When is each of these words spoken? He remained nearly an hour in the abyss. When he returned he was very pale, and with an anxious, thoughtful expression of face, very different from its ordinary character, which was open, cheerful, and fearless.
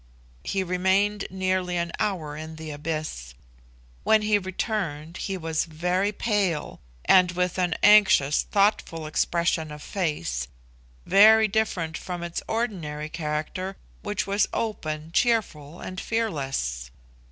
He 0.43 0.63
remained 0.63 1.27
nearly 1.29 1.77
an 1.77 1.91
hour 1.99 2.35
in 2.35 2.55
the 2.55 2.71
abyss. 2.71 3.35
When 4.03 4.23
he 4.23 4.39
returned 4.39 5.17
he 5.17 5.37
was 5.37 5.65
very 5.65 6.11
pale, 6.11 6.81
and 7.05 7.33
with 7.33 7.59
an 7.59 7.75
anxious, 7.83 8.41
thoughtful 8.41 9.05
expression 9.05 9.71
of 9.71 9.83
face, 9.83 10.47
very 11.05 11.47
different 11.47 11.99
from 11.99 12.23
its 12.23 12.41
ordinary 12.47 13.09
character, 13.09 13.77
which 14.01 14.25
was 14.25 14.47
open, 14.53 15.11
cheerful, 15.11 15.79
and 15.81 16.01
fearless. 16.01 16.89